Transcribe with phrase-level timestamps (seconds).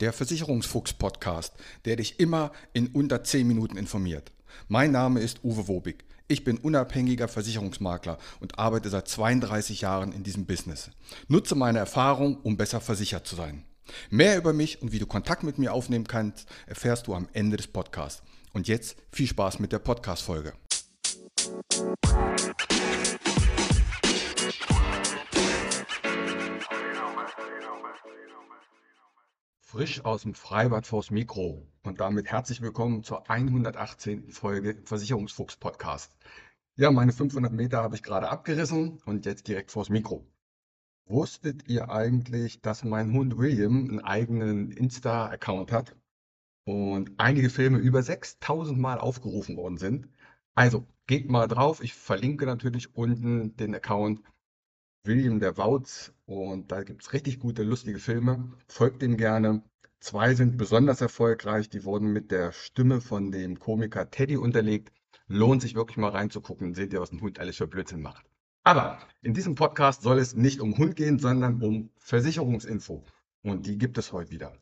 [0.00, 4.32] der Versicherungsfuchs-Podcast, der dich immer in unter 10 Minuten informiert.
[4.68, 6.04] Mein Name ist Uwe Wobig.
[6.28, 10.90] Ich bin unabhängiger Versicherungsmakler und arbeite seit 32 Jahren in diesem Business.
[11.26, 13.64] Nutze meine Erfahrung, um besser versichert zu sein.
[14.10, 17.56] Mehr über mich und wie du Kontakt mit mir aufnehmen kannst, erfährst du am Ende
[17.56, 18.22] des Podcasts.
[18.52, 20.52] Und jetzt viel Spaß mit der Podcast-Folge.
[29.70, 34.32] Frisch aus dem Freibad vors Mikro und damit herzlich willkommen zur 118.
[34.32, 36.16] Folge Versicherungsfuchs Podcast.
[36.76, 40.26] Ja, meine 500 Meter habe ich gerade abgerissen und jetzt direkt vors Mikro.
[41.04, 45.94] Wusstet ihr eigentlich, dass mein Hund William einen eigenen Insta-Account hat
[46.64, 50.08] und einige Filme über 6000 Mal aufgerufen worden sind?
[50.54, 54.22] Also geht mal drauf, ich verlinke natürlich unten den Account
[55.08, 58.52] William der Wautz und da gibt es richtig gute, lustige Filme.
[58.68, 59.62] Folgt ihm gerne.
[60.00, 64.92] Zwei sind besonders erfolgreich, die wurden mit der Stimme von dem Komiker Teddy unterlegt.
[65.26, 68.26] Lohnt sich wirklich mal reinzugucken, seht ihr, was ein Hund alles für Blödsinn macht.
[68.64, 73.02] Aber in diesem Podcast soll es nicht um Hund gehen, sondern um Versicherungsinfo.
[73.42, 74.52] Und die gibt es heute wieder.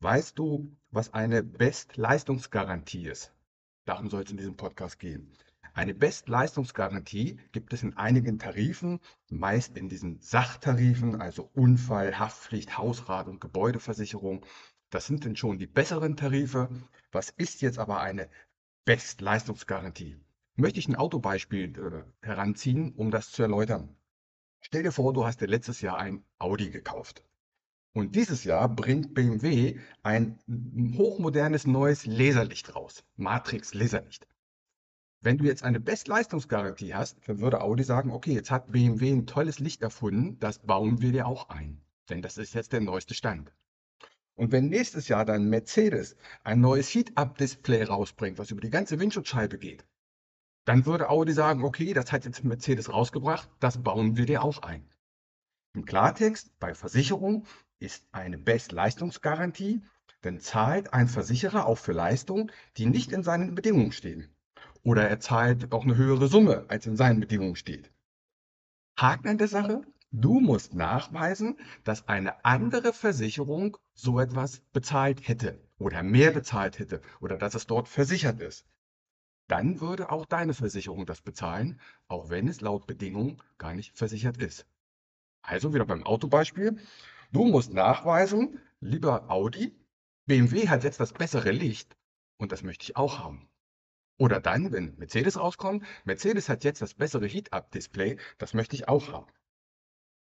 [0.00, 3.34] Weißt du, was eine Bestleistungsgarantie ist?
[3.84, 5.36] Darum soll es in diesem Podcast gehen.
[5.74, 13.26] Eine Bestleistungsgarantie gibt es in einigen Tarifen, meist in diesen Sachtarifen, also Unfall, Haftpflicht, Hausrat
[13.26, 14.44] und Gebäudeversicherung.
[14.90, 16.68] Das sind denn schon die besseren Tarife.
[17.10, 18.28] Was ist jetzt aber eine
[18.84, 20.20] Bestleistungsgarantie?
[20.56, 23.96] Möchte ich ein Autobeispiel äh, heranziehen, um das zu erläutern.
[24.60, 27.24] Stell dir vor, du hast dir letztes Jahr ein Audi gekauft.
[27.94, 30.38] Und dieses Jahr bringt BMW ein
[30.98, 33.04] hochmodernes neues Laserlicht raus.
[33.16, 34.26] Matrix Laserlicht.
[35.24, 39.26] Wenn du jetzt eine Bestleistungsgarantie hast, dann würde Audi sagen, okay, jetzt hat BMW ein
[39.26, 41.80] tolles Licht erfunden, das bauen wir dir auch ein.
[42.10, 43.52] Denn das ist jetzt der neueste Stand.
[44.34, 49.58] Und wenn nächstes Jahr dann Mercedes ein neues Heat-Up-Display rausbringt, was über die ganze Windschutzscheibe
[49.58, 49.86] geht,
[50.64, 54.62] dann würde Audi sagen, okay, das hat jetzt Mercedes rausgebracht, das bauen wir dir auch
[54.62, 54.88] ein.
[55.72, 57.46] Im Klartext, bei Versicherung
[57.78, 59.82] ist eine Bestleistungsgarantie,
[60.24, 64.34] denn zahlt ein Versicherer auch für Leistungen, die nicht in seinen Bedingungen stehen.
[64.82, 67.92] Oder er zahlt auch eine höhere Summe, als in seinen Bedingungen steht.
[68.98, 75.60] Haken an der Sache, du musst nachweisen, dass eine andere Versicherung so etwas bezahlt hätte
[75.78, 78.66] oder mehr bezahlt hätte oder dass es dort versichert ist.
[79.48, 84.38] Dann würde auch deine Versicherung das bezahlen, auch wenn es laut Bedingungen gar nicht versichert
[84.38, 84.66] ist.
[85.42, 86.78] Also wieder beim Autobeispiel.
[87.32, 89.74] Du musst nachweisen, lieber Audi,
[90.26, 91.96] BMW hat jetzt das bessere Licht
[92.38, 93.48] und das möchte ich auch haben.
[94.22, 99.12] Oder dann, wenn Mercedes rauskommt, Mercedes hat jetzt das bessere Heat-Up-Display, das möchte ich auch
[99.12, 99.26] haben.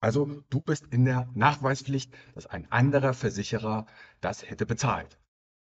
[0.00, 3.84] Also du bist in der Nachweispflicht, dass ein anderer Versicherer
[4.22, 5.18] das hätte bezahlt.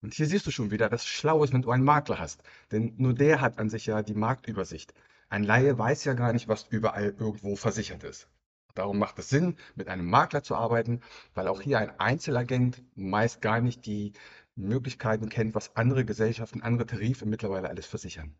[0.00, 2.42] Und hier siehst du schon wieder, dass schlau ist, wenn du einen Makler hast.
[2.72, 4.94] Denn nur der hat an sich ja die Marktübersicht.
[5.28, 8.26] Ein Laie weiß ja gar nicht, was überall irgendwo versichert ist.
[8.74, 11.02] Darum macht es Sinn, mit einem Makler zu arbeiten,
[11.34, 14.14] weil auch hier ein Einzelagent meist gar nicht die
[14.58, 18.34] Möglichkeiten kennt, was andere Gesellschaften, andere Tarife mittlerweile alles versichern.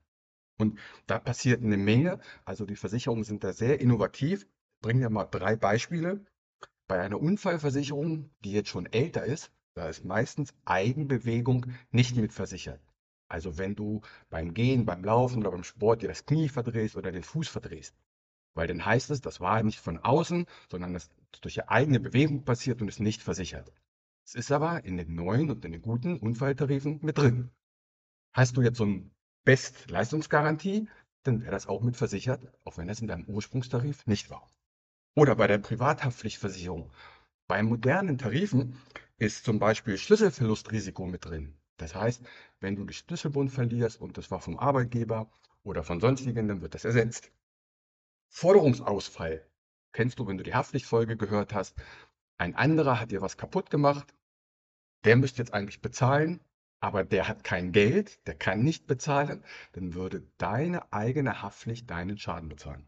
[0.58, 2.20] Und da passiert eine Menge.
[2.44, 4.46] Also die Versicherungen sind da sehr innovativ.
[4.82, 6.24] Bringen wir mal drei Beispiele.
[6.88, 12.80] Bei einer Unfallversicherung, die jetzt schon älter ist, da ist meistens Eigenbewegung nicht mit versichert.
[13.28, 14.00] Also wenn du
[14.30, 17.94] beim Gehen, beim Laufen oder beim Sport dir das Knie verdrehst oder den Fuß verdrehst.
[18.54, 21.10] Weil dann heißt es, das war nicht von außen, sondern das
[21.42, 23.70] durch eigene Bewegung passiert und ist nicht versichert.
[24.28, 27.50] Es ist aber in den neuen und in den guten Unfalltarifen mit drin.
[28.34, 29.10] Hast du jetzt so eine
[29.46, 30.86] Bestleistungsgarantie,
[31.22, 34.46] dann wäre das auch mit versichert, auch wenn das in deinem Ursprungstarif nicht war.
[35.14, 36.92] Oder bei der Privathaftpflichtversicherung.
[37.46, 38.78] Bei modernen Tarifen
[39.16, 41.56] ist zum Beispiel Schlüsselverlustrisiko mit drin.
[41.78, 42.22] Das heißt,
[42.60, 45.30] wenn du den Schlüsselbund verlierst und das war vom Arbeitgeber
[45.62, 47.32] oder von sonstigen, dann wird das ersetzt.
[48.28, 49.48] Forderungsausfall.
[49.92, 51.78] Kennst du, wenn du die Haftpflichtfolge gehört hast,
[52.36, 54.14] ein anderer hat dir was kaputt gemacht
[55.04, 56.40] der müsste jetzt eigentlich bezahlen,
[56.80, 62.18] aber der hat kein Geld, der kann nicht bezahlen, dann würde deine eigene Haftpflicht deinen
[62.18, 62.86] Schaden bezahlen.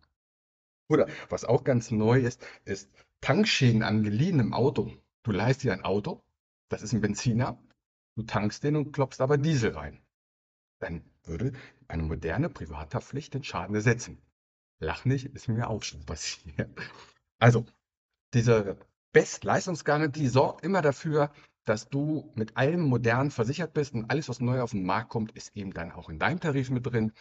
[0.88, 2.90] Oder was auch ganz neu ist, ist
[3.20, 4.92] Tankschäden an geliehenem Auto.
[5.22, 6.22] Du leist dir ein Auto,
[6.68, 7.58] das ist ein Benziner,
[8.16, 10.00] du tankst den und klopfst aber Diesel rein.
[10.80, 11.52] Dann würde
[11.88, 14.18] eine moderne Privathaftpflicht den Schaden ersetzen.
[14.78, 16.70] Lach nicht, ist mir auch schon passiert.
[17.38, 17.66] Also,
[18.34, 18.78] diese
[19.12, 21.32] Bestleistungsgarantie sorgt immer dafür,
[21.64, 25.32] dass du mit allem modern versichert bist und alles, was neu auf den Markt kommt,
[25.32, 27.12] ist eben dann auch in deinem Tarif mit drin.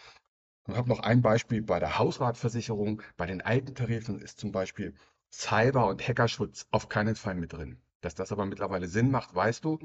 [0.67, 3.01] Ich habe noch ein Beispiel bei der Hausratversicherung.
[3.17, 4.93] Bei den alten Tarifen ist zum Beispiel
[5.31, 7.81] Cyber- und Hackerschutz auf keinen Fall mit drin.
[8.01, 9.79] Dass das aber mittlerweile Sinn macht, weißt du.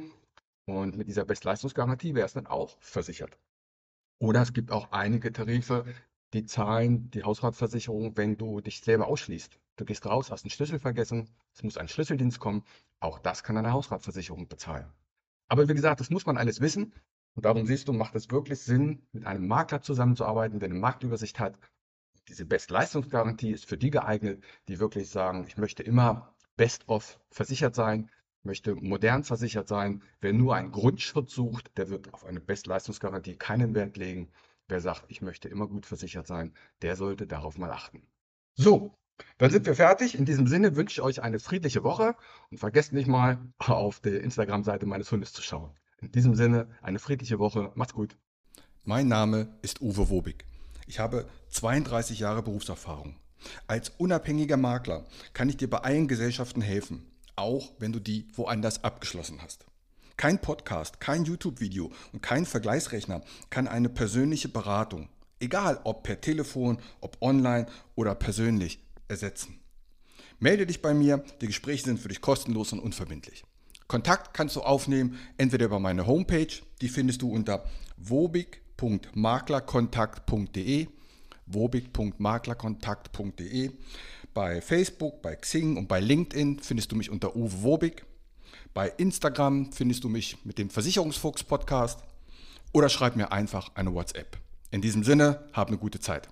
[0.66, 3.38] Und mit dieser Bestleistungsgarantie wäre es dann auch versichert.
[4.18, 5.84] Oder es gibt auch einige Tarife,
[6.32, 9.58] die zahlen die Hausratversicherung, wenn du dich selber ausschließt.
[9.76, 12.64] Du gehst raus, hast einen Schlüssel vergessen, es muss ein Schlüsseldienst kommen.
[13.00, 14.92] Auch das kann eine Hausratversicherung bezahlen.
[15.48, 16.94] Aber wie gesagt, das muss man alles wissen.
[17.34, 21.40] Und darum siehst du, macht es wirklich Sinn, mit einem Makler zusammenzuarbeiten, der eine Marktübersicht
[21.40, 21.58] hat.
[22.28, 28.10] Diese Bestleistungsgarantie ist für die geeignet, die wirklich sagen, ich möchte immer best-of versichert sein,
[28.44, 30.02] möchte modern versichert sein.
[30.20, 34.30] Wer nur einen Grundschutz sucht, der wird auf eine Bestleistungsgarantie keinen Wert legen.
[34.68, 38.06] Wer sagt, ich möchte immer gut versichert sein, der sollte darauf mal achten.
[38.54, 38.94] So,
[39.38, 40.18] dann sind wir fertig.
[40.18, 42.16] In diesem Sinne wünsche ich euch eine friedliche Woche
[42.50, 45.70] und vergesst nicht mal auf der Instagram-Seite meines Hundes zu schauen.
[46.00, 47.72] In diesem Sinne eine friedliche Woche.
[47.74, 48.16] Macht's gut.
[48.82, 50.44] Mein Name ist Uwe Wobig.
[50.86, 53.16] Ich habe 32 Jahre Berufserfahrung.
[53.66, 58.84] Als unabhängiger Makler kann ich dir bei allen Gesellschaften helfen auch wenn du die woanders
[58.84, 59.66] abgeschlossen hast.
[60.16, 65.08] Kein Podcast, kein YouTube-Video und kein Vergleichsrechner kann eine persönliche Beratung,
[65.40, 67.66] egal ob per Telefon, ob online
[67.96, 69.58] oder persönlich, ersetzen.
[70.38, 73.44] Melde dich bei mir, die Gespräche sind für dich kostenlos und unverbindlich.
[73.86, 76.48] Kontakt kannst du aufnehmen, entweder über meine Homepage,
[76.80, 77.64] die findest du unter
[77.96, 80.88] wobig.maklerkontakt.de,
[81.46, 83.70] wobig.maklerkontakt.de
[84.34, 88.04] bei Facebook, bei Xing und bei LinkedIn findest du mich unter Uwe Wobig.
[88.74, 92.00] Bei Instagram findest du mich mit dem Versicherungsfuchs Podcast
[92.72, 94.36] oder schreib mir einfach eine WhatsApp.
[94.72, 96.28] In diesem Sinne, hab eine gute Zeit.